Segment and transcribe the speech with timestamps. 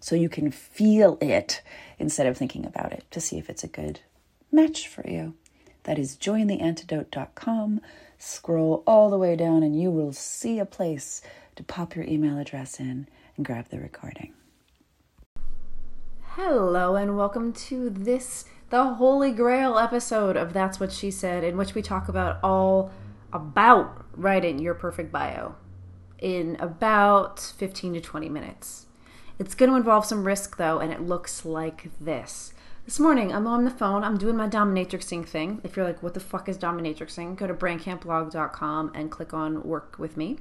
[0.00, 1.62] so you can feel it
[1.98, 4.00] instead of thinking about it to see if it's a good
[4.52, 5.34] match for you.
[5.84, 7.80] That is jointheantidote.com.
[8.18, 11.22] Scroll all the way down and you will see a place
[11.56, 14.32] to pop your email address in and grab the recording.
[16.22, 21.56] Hello, and welcome to this, the Holy Grail episode of That's What She Said, in
[21.56, 22.92] which we talk about all
[23.32, 25.56] about writing your perfect bio
[26.18, 28.87] in about 15 to 20 minutes.
[29.38, 32.52] It's going to involve some risk though, and it looks like this.
[32.84, 34.02] This morning, I'm on the phone.
[34.02, 35.60] I'm doing my dominatrixing thing.
[35.62, 37.36] If you're like, what the fuck is dominatrixing?
[37.36, 40.38] Go to brandcampblog.com and click on work with me.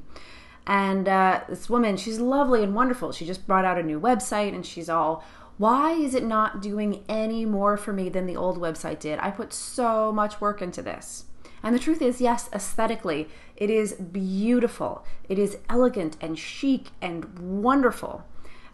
[0.66, 3.12] And uh, this woman, she's lovely and wonderful.
[3.12, 5.24] She just brought out a new website and she's all,
[5.58, 9.20] why is it not doing any more for me than the old website did?
[9.20, 11.26] I put so much work into this.
[11.62, 15.06] And the truth is, yes, aesthetically, it is beautiful.
[15.28, 18.24] It is elegant and chic and wonderful.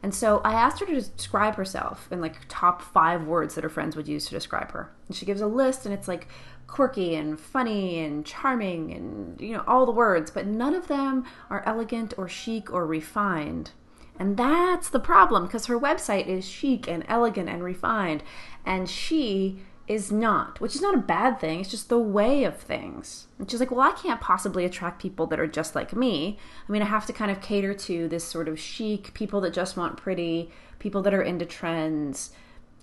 [0.04, 3.70] And so I asked her to describe herself in like top five words that her
[3.70, 4.92] friends would use to describe her.
[5.08, 6.28] And she gives a list, and it's like
[6.68, 11.26] quirky and funny and charming and, you know, all the words, but none of them
[11.50, 13.72] are elegant or chic or refined.
[14.20, 18.24] And that's the problem because her website is chic and elegant and refined.
[18.66, 21.60] And she is not, which is not a bad thing.
[21.60, 23.28] It's just the way of things.
[23.38, 26.38] And she's like, well, I can't possibly attract people that are just like me.
[26.68, 29.54] I mean, I have to kind of cater to this sort of chic, people that
[29.54, 32.32] just want pretty, people that are into trends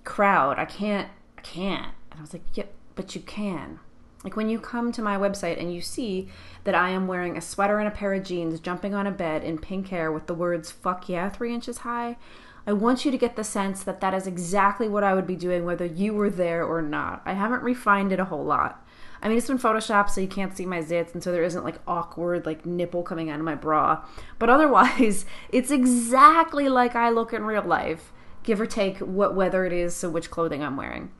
[0.03, 0.59] crowd.
[0.59, 1.93] I can't, I can't.
[2.11, 3.79] And I was like, yeah, but you can.
[4.23, 6.29] Like when you come to my website and you see
[6.63, 9.43] that I am wearing a sweater and a pair of jeans, jumping on a bed
[9.43, 12.17] in pink hair with the words fuck yeah three inches high,
[12.65, 15.35] I want you to get the sense that that is exactly what I would be
[15.35, 17.21] doing whether you were there or not.
[17.25, 18.85] I haven't refined it a whole lot.
[19.23, 21.63] I mean, it's been photoshopped so you can't see my zits, and so there isn't
[21.63, 24.03] like awkward like nipple coming out of my bra.
[24.39, 28.11] But otherwise, it's exactly like I look in real life,
[28.43, 31.11] give or take what weather it is, so which clothing I'm wearing.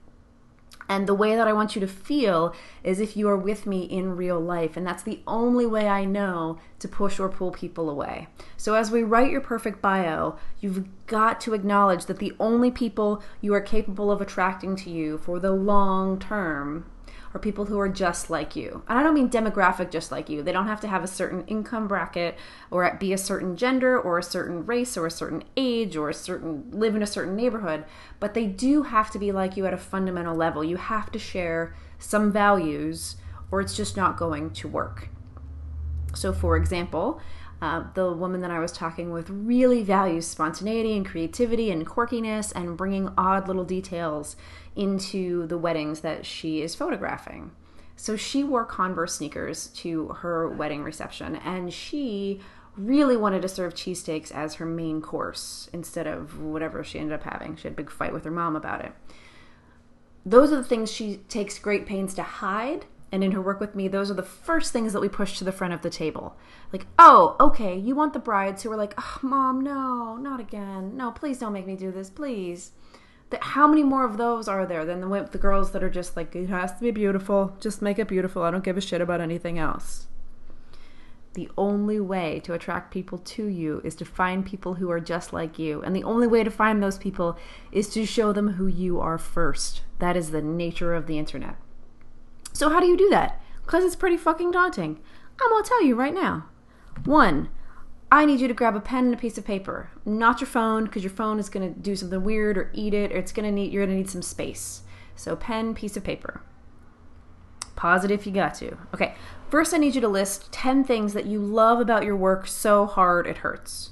[0.91, 2.53] And the way that I want you to feel
[2.83, 4.75] is if you are with me in real life.
[4.75, 8.27] And that's the only way I know to push or pull people away.
[8.57, 13.23] So as we write your perfect bio, you've got to acknowledge that the only people
[13.39, 16.85] you are capable of attracting to you for the long term
[17.33, 18.83] are people who are just like you.
[18.87, 20.43] And I don't mean demographic just like you.
[20.43, 22.37] They don't have to have a certain income bracket
[22.69, 26.13] or be a certain gender or a certain race or a certain age or a
[26.13, 27.85] certain live in a certain neighborhood,
[28.19, 30.63] but they do have to be like you at a fundamental level.
[30.63, 33.15] You have to share some values
[33.49, 35.09] or it's just not going to work.
[36.13, 37.21] So for example,
[37.61, 42.51] uh, the woman that I was talking with really values spontaneity and creativity and quirkiness
[42.55, 44.35] and bringing odd little details
[44.75, 47.51] into the weddings that she is photographing.
[47.95, 52.39] So she wore Converse sneakers to her wedding reception and she
[52.75, 57.23] really wanted to serve cheesesteaks as her main course instead of whatever she ended up
[57.23, 57.55] having.
[57.55, 58.93] She had a big fight with her mom about it.
[60.25, 63.75] Those are the things she takes great pains to hide and in her work with
[63.75, 66.37] me, those are the first things that we push to the front of the table.
[66.71, 70.95] Like, oh, okay, you want the brides who are like, oh, mom, no, not again.
[70.95, 72.71] No, please don't make me do this, please.
[73.29, 76.15] That how many more of those are there than the, the girls that are just
[76.15, 78.43] like, it has to be beautiful, just make it beautiful.
[78.43, 80.07] I don't give a shit about anything else.
[81.33, 85.31] The only way to attract people to you is to find people who are just
[85.31, 85.81] like you.
[85.81, 87.37] And the only way to find those people
[87.71, 89.81] is to show them who you are first.
[89.99, 91.55] That is the nature of the internet.
[92.53, 93.41] So, how do you do that?
[93.63, 94.99] Because it's pretty fucking daunting.
[95.41, 96.45] I'm gonna tell you right now.
[97.05, 97.49] One,
[98.11, 100.85] I need you to grab a pen and a piece of paper, not your phone,
[100.85, 103.71] because your phone is gonna do something weird or eat it, or it's gonna need
[103.71, 104.81] you're gonna need some space.
[105.15, 106.41] So, pen, piece of paper.
[107.75, 108.77] Pause it if you got to.
[108.93, 109.15] Okay,
[109.49, 112.85] first I need you to list 10 things that you love about your work so
[112.85, 113.91] hard it hurts.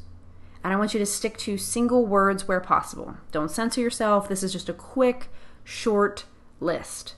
[0.64, 3.16] And I want you to stick to single words where possible.
[3.32, 4.28] Don't censor yourself.
[4.28, 5.30] This is just a quick,
[5.64, 6.26] short
[6.60, 7.16] list.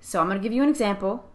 [0.00, 1.30] So I'm going to give you an example,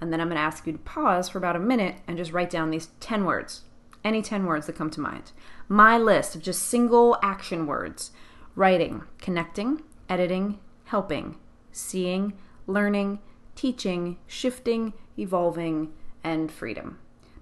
[0.00, 2.32] and then I'm going to ask you to pause for about a minute and just
[2.32, 3.62] write down these 10 words.
[4.04, 5.32] Any 10 words that come to mind.
[5.68, 8.12] My list of just single action words
[8.54, 11.36] writing, connecting, editing, helping,
[11.72, 12.32] seeing,
[12.66, 13.20] learning,
[13.54, 15.92] teaching, shifting, evolving,
[16.24, 16.98] and freedom.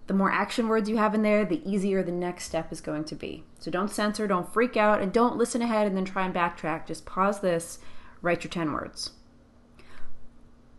[0.06, 3.04] The more action words you have in there, the easier the next step is going
[3.04, 3.44] to be.
[3.58, 6.86] So don't censor, don't freak out, and don't listen ahead and then try and backtrack.
[6.86, 7.78] Just pause this,
[8.22, 9.10] write your 10 words.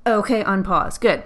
[0.05, 0.99] Okay, unpause.
[0.99, 1.23] Good.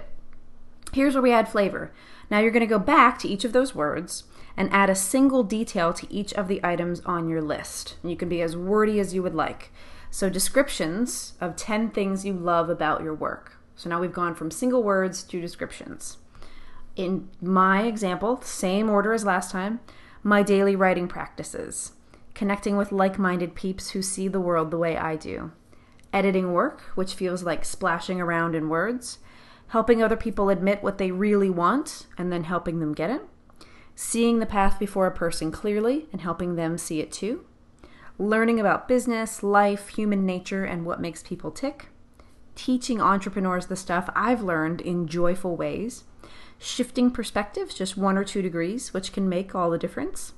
[0.92, 1.92] Here's where we add flavor.
[2.30, 4.24] Now you're going to go back to each of those words
[4.56, 7.96] and add a single detail to each of the items on your list.
[8.02, 9.72] And you can be as wordy as you would like.
[10.10, 13.56] So, descriptions of 10 things you love about your work.
[13.76, 16.18] So now we've gone from single words to descriptions.
[16.96, 19.80] In my example, same order as last time,
[20.22, 21.92] my daily writing practices,
[22.34, 25.50] connecting with like minded peeps who see the world the way I do,
[26.14, 29.18] editing work, which feels like splashing around in words,
[29.68, 33.22] helping other people admit what they really want and then helping them get it,
[33.96, 37.44] seeing the path before a person clearly and helping them see it too,
[38.16, 41.88] learning about business, life, human nature, and what makes people tick,
[42.54, 46.04] teaching entrepreneurs the stuff I've learned in joyful ways,
[46.58, 50.34] shifting perspectives just one or two degrees, which can make all the difference,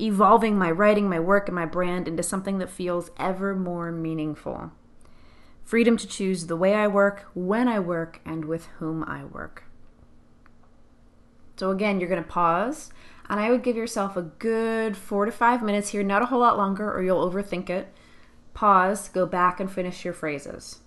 [0.00, 4.70] evolving my writing, my work, and my brand into something that feels ever more meaningful.
[5.64, 9.64] Freedom to choose the way I work, when I work, and with whom I work.
[11.56, 12.90] So, again, you're going to pause,
[13.28, 16.40] and I would give yourself a good four to five minutes here, not a whole
[16.40, 17.92] lot longer, or you'll overthink it.
[18.54, 20.80] Pause, go back, and finish your phrases.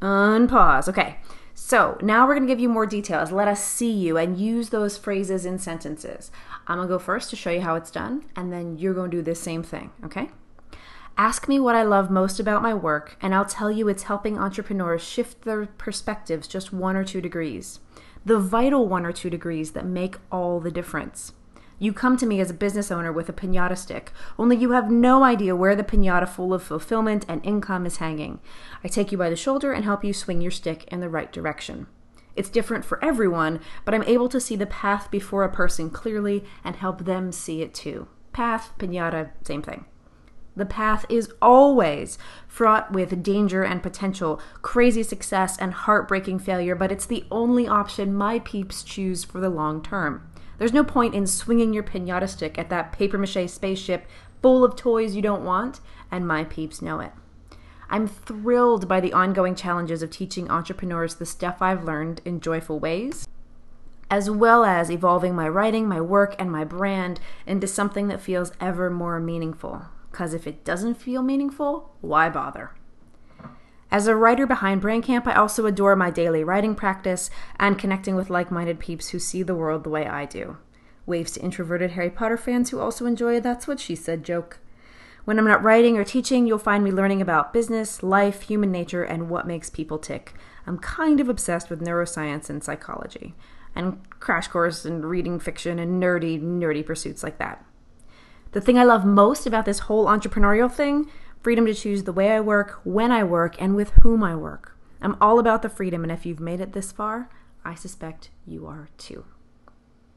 [0.00, 0.88] Unpause.
[0.88, 1.18] Okay.
[1.54, 3.32] So now we're going to give you more details.
[3.32, 6.30] Let us see you and use those phrases in sentences.
[6.68, 9.10] I'm going to go first to show you how it's done, and then you're going
[9.10, 10.30] to do the same thing, okay?
[11.20, 14.38] Ask me what I love most about my work, and I'll tell you it's helping
[14.38, 17.80] entrepreneurs shift their perspectives just one or two degrees.
[18.24, 21.32] The vital one or two degrees that make all the difference.
[21.80, 24.92] You come to me as a business owner with a pinata stick, only you have
[24.92, 28.38] no idea where the pinata full of fulfillment and income is hanging.
[28.84, 31.32] I take you by the shoulder and help you swing your stick in the right
[31.32, 31.88] direction.
[32.36, 36.44] It's different for everyone, but I'm able to see the path before a person clearly
[36.62, 38.06] and help them see it too.
[38.32, 39.84] Path, pinata, same thing.
[40.58, 42.18] The path is always
[42.48, 48.12] fraught with danger and potential, crazy success and heartbreaking failure, but it's the only option
[48.12, 50.28] my peeps choose for the long term.
[50.58, 54.08] There's no point in swinging your pinata stick at that paper mache spaceship
[54.42, 55.78] full of toys you don't want,
[56.10, 57.12] and my peeps know it.
[57.88, 62.80] I'm thrilled by the ongoing challenges of teaching entrepreneurs the stuff I've learned in joyful
[62.80, 63.28] ways,
[64.10, 68.50] as well as evolving my writing, my work, and my brand into something that feels
[68.60, 69.86] ever more meaningful.
[70.18, 72.72] Because if it doesn't feel meaningful, why bother?
[73.88, 78.16] As a writer behind Brain Brandcamp, I also adore my daily writing practice and connecting
[78.16, 80.56] with like minded peeps who see the world the way I do.
[81.06, 84.58] Waves to introverted Harry Potter fans who also enjoy a That's What She Said joke.
[85.24, 89.04] When I'm not writing or teaching, you'll find me learning about business, life, human nature,
[89.04, 90.34] and what makes people tick.
[90.66, 93.36] I'm kind of obsessed with neuroscience and psychology,
[93.72, 97.64] and crash course and reading fiction and nerdy, nerdy pursuits like that.
[98.52, 101.10] The thing I love most about this whole entrepreneurial thing
[101.40, 104.76] freedom to choose the way I work, when I work, and with whom I work.
[105.00, 107.30] I'm all about the freedom, and if you've made it this far,
[107.64, 109.24] I suspect you are too.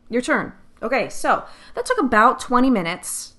[0.09, 0.53] Your turn.
[0.81, 3.35] Okay, so that took about 20 minutes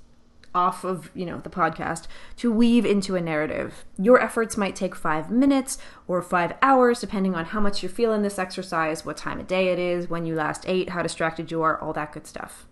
[0.55, 3.85] off of, you know, the podcast to weave into a narrative.
[3.99, 8.23] Your efforts might take 5 minutes or 5 hours depending on how much you're feeling
[8.23, 11.63] this exercise, what time of day it is, when you last ate, how distracted you
[11.63, 12.67] are, all that good stuff.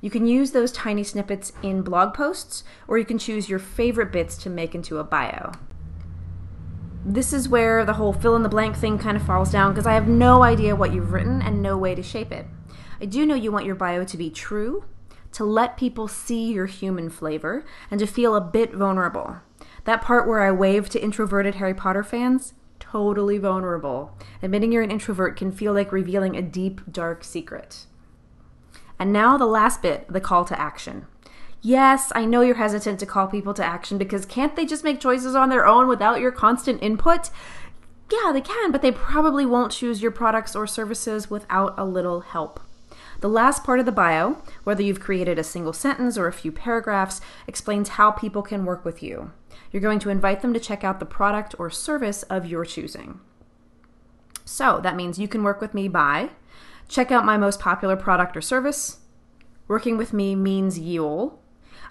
[0.00, 4.12] You can use those tiny snippets in blog posts, or you can choose your favorite
[4.12, 5.52] bits to make into a bio.
[7.04, 9.86] This is where the whole fill in the blank thing kind of falls down because
[9.86, 12.46] I have no idea what you've written and no way to shape it.
[13.00, 14.84] I do know you want your bio to be true,
[15.32, 19.36] to let people see your human flavor, and to feel a bit vulnerable.
[19.84, 24.16] That part where I wave to introverted Harry Potter fans, totally vulnerable.
[24.42, 27.86] Admitting you're an introvert can feel like revealing a deep, dark secret.
[28.98, 31.06] And now the last bit the call to action.
[31.62, 35.00] Yes, I know you're hesitant to call people to action because can't they just make
[35.00, 37.30] choices on their own without your constant input?
[38.10, 42.20] Yeah, they can, but they probably won't choose your products or services without a little
[42.20, 42.60] help.
[43.20, 46.52] The last part of the bio, whether you've created a single sentence or a few
[46.52, 49.32] paragraphs, explains how people can work with you.
[49.72, 53.20] You're going to invite them to check out the product or service of your choosing.
[54.44, 56.30] So that means you can work with me by
[56.88, 58.98] Check out my most popular product or service.
[59.68, 61.42] Working with me means you'll.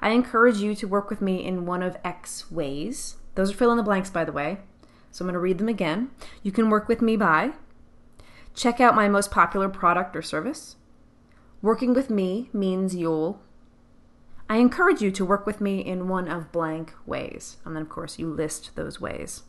[0.02, 3.18] I encourage you to work with me in one of X ways.
[3.36, 4.60] Those are fill in the blanks, by the way.
[5.12, 6.12] So I'm going to read them again.
[6.44, 7.54] You can work with me by
[8.56, 10.78] check out my most popular product or service.
[11.62, 13.42] Working with me means you'll.
[14.50, 17.58] I encourage you to work with me in one of blank ways.
[17.66, 19.44] And then, of course, you list those ways.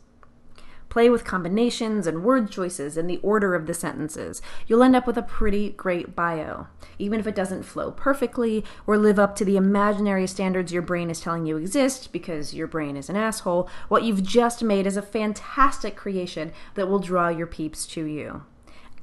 [0.89, 4.41] Play with combinations and word choices and the order of the sentences.
[4.67, 6.67] You'll end up with a pretty great bio.
[6.97, 11.09] Even if it doesn't flow perfectly or live up to the imaginary standards your brain
[11.09, 14.97] is telling you exist because your brain is an asshole, what you've just made is
[14.97, 18.43] a fantastic creation that will draw your peeps to you.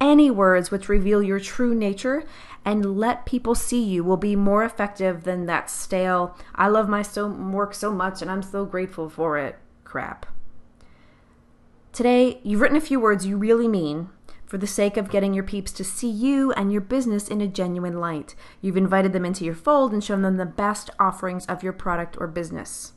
[0.01, 2.25] Any words which reveal your true nature
[2.65, 7.03] and let people see you will be more effective than that stale, I love my
[7.03, 10.27] so- work so much and I'm so grateful for it crap.
[11.95, 14.09] Today, you've written a few words you really mean
[14.47, 17.47] for the sake of getting your peeps to see you and your business in a
[17.47, 18.35] genuine light.
[18.61, 22.17] You've invited them into your fold and shown them the best offerings of your product
[22.19, 22.95] or business.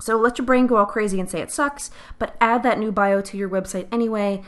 [0.00, 2.90] So let your brain go all crazy and say it sucks, but add that new
[2.90, 4.42] bio to your website anyway.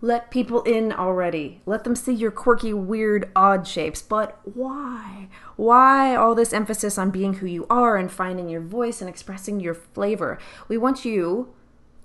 [0.00, 1.60] Let people in already.
[1.66, 4.00] Let them see your quirky, weird, odd shapes.
[4.00, 5.28] But why?
[5.56, 9.60] Why all this emphasis on being who you are and finding your voice and expressing
[9.60, 10.38] your flavor?
[10.66, 11.54] We want you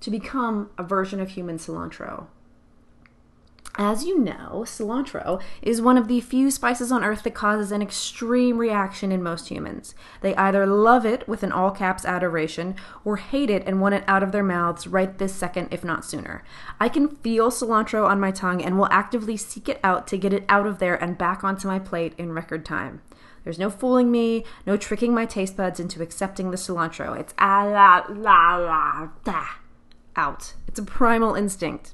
[0.01, 2.27] to become a version of human cilantro.
[3.81, 7.81] As you know, cilantro is one of the few spices on earth that causes an
[7.81, 9.95] extreme reaction in most humans.
[10.19, 12.75] They either love it with an all caps adoration
[13.05, 16.03] or hate it and want it out of their mouths right this second, if not
[16.03, 16.43] sooner.
[16.77, 20.33] I can feel cilantro on my tongue and will actively seek it out to get
[20.33, 23.01] it out of there and back onto my plate in record time.
[23.45, 27.17] There's no fooling me, no tricking my taste buds into accepting the cilantro.
[27.17, 29.58] It's a la la la da
[30.19, 30.53] out.
[30.67, 31.93] It's a primal instinct.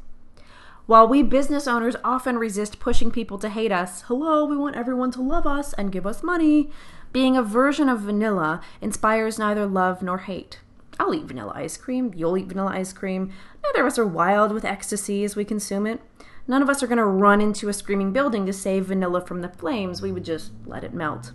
[0.88, 5.12] While we business owners often resist pushing people to hate us, hello, we want everyone
[5.12, 6.72] to love us and give us money,
[7.14, 10.60] being a version of vanilla inspires neither love nor hate.
[11.00, 13.32] I'll eat vanilla ice cream, you'll eat vanilla ice cream.
[13.64, 16.02] Neither of us are wild with ecstasy as we consume it.
[16.48, 19.42] None of us are going to run into a screaming building to save vanilla from
[19.42, 21.32] the flames, we would just let it melt.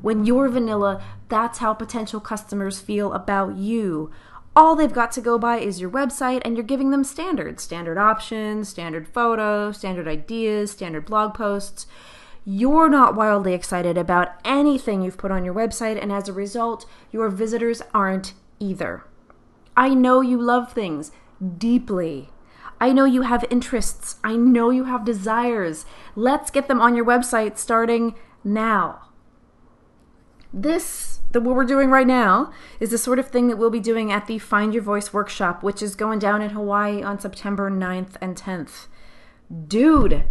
[0.00, 4.10] When you're vanilla, that's how potential customers feel about you
[4.60, 7.96] all they've got to go by is your website and you're giving them standards standard
[7.96, 11.86] options standard photos standard ideas standard blog posts
[12.44, 16.84] you're not wildly excited about anything you've put on your website and as a result
[17.10, 19.02] your visitors aren't either
[19.78, 21.10] i know you love things
[21.56, 22.28] deeply
[22.82, 24.16] I know you have interests.
[24.24, 25.84] I know you have desires.
[26.16, 29.09] Let's get them on your website starting now.
[30.52, 33.80] This the what we're doing right now is the sort of thing that we'll be
[33.80, 37.70] doing at the Find Your Voice workshop, which is going down in Hawaii on September
[37.70, 38.86] 9th and 10th.
[39.68, 40.24] Dude,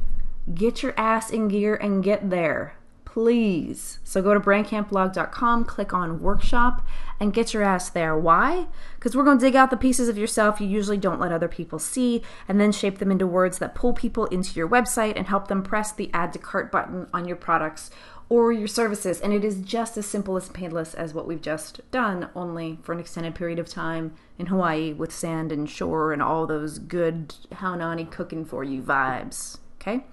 [0.53, 2.75] get your ass in gear and get there.
[3.05, 3.99] Please.
[4.03, 6.85] So go to brandcampblog.com, click on workshop,
[7.19, 8.15] and get your ass there.
[8.17, 8.67] Why?
[8.95, 11.47] Because we're going to dig out the pieces of yourself you usually don't let other
[11.47, 15.27] people see, and then shape them into words that pull people into your website and
[15.27, 17.89] help them press the add to cart button on your products
[18.29, 19.19] or your services.
[19.19, 22.93] And it is just as simple as painless as what we've just done, only for
[22.93, 27.33] an extended period of time in Hawaii with sand and shore and all those good
[27.53, 29.57] Haunani cooking for you vibes.
[29.81, 30.05] Okay?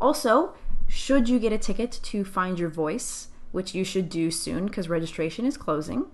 [0.00, 0.54] Also,
[0.88, 4.88] should you get a ticket to Find Your Voice, which you should do soon because
[4.88, 6.06] registration is closing,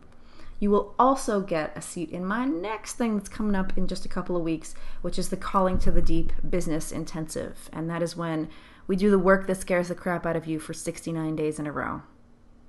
[0.59, 4.07] you will also get a seat in my next thing that's coming up in just
[4.07, 7.69] a couple of weeks, which is the Calling to the Deep Business Intensive.
[7.73, 8.49] And that is when
[8.87, 11.67] we do the work that scares the crap out of you for 69 days in
[11.67, 12.03] a row.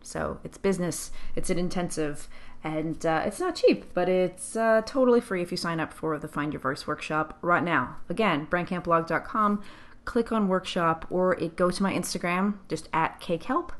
[0.01, 2.29] So it's business, it's an intensive,
[2.63, 6.17] and uh, it's not cheap, but it's uh, totally free if you sign up for
[6.17, 7.97] the Find Your Voice workshop right now.
[8.09, 9.61] Again, brandcampblog.com,
[10.05, 13.71] click on workshop, or it, go to my Instagram, just at cakehelp,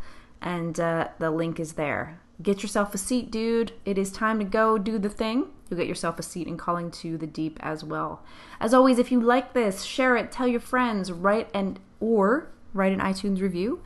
[0.42, 2.20] and uh, the link is there.
[2.42, 3.74] Get yourself a seat, dude.
[3.86, 5.48] It is time to go do the thing.
[5.70, 8.24] You'll get yourself a seat in Calling to the Deep as well.
[8.60, 12.94] As always, if you like this, share it, tell your friends, write and or write
[12.94, 13.82] an iTunes review.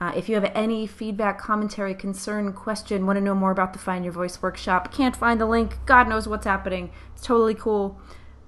[0.00, 3.78] Uh, if you have any feedback, commentary, concern, question, want to know more about the
[3.78, 6.90] Find Your Voice workshop, can't find the link, God knows what's happening.
[7.14, 7.98] It's totally cool.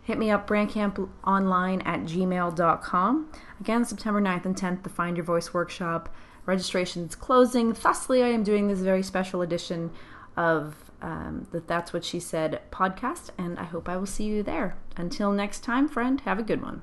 [0.03, 3.33] Hit me up, brandcamponline at gmail.com.
[3.61, 6.15] Again, September 9th and 10th, the Find Your Voice workshop.
[6.45, 7.73] Registration is closing.
[7.73, 9.91] Thusly, I am doing this very special edition
[10.37, 14.43] of um, the That's What She Said podcast, and I hope I will see you
[14.43, 14.77] there.
[14.97, 16.83] Until next time, friend, have a good one.